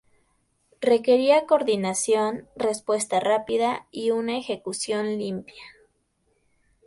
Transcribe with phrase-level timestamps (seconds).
[0.89, 5.63] Requería coordinación, respuesta rápida, y una ejecución limpia.